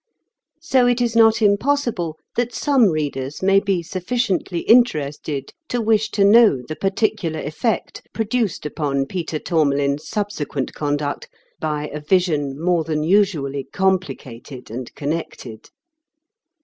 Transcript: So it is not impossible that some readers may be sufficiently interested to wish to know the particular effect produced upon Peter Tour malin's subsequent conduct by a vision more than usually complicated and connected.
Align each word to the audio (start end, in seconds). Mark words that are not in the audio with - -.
So 0.63 0.87
it 0.87 0.99
is 0.99 1.15
not 1.15 1.43
impossible 1.43 2.17
that 2.35 2.55
some 2.55 2.85
readers 2.89 3.43
may 3.43 3.59
be 3.59 3.83
sufficiently 3.83 4.61
interested 4.61 5.53
to 5.67 5.79
wish 5.79 6.09
to 6.17 6.23
know 6.23 6.63
the 6.67 6.75
particular 6.75 7.39
effect 7.39 8.01
produced 8.11 8.65
upon 8.65 9.05
Peter 9.05 9.37
Tour 9.37 9.63
malin's 9.65 10.07
subsequent 10.09 10.73
conduct 10.73 11.29
by 11.59 11.87
a 11.89 11.99
vision 12.01 12.59
more 12.59 12.83
than 12.83 13.03
usually 13.03 13.65
complicated 13.65 14.71
and 14.71 14.91
connected. 14.95 15.69